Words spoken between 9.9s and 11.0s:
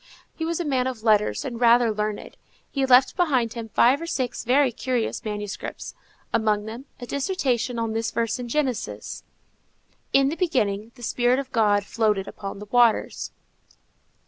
In the beginning,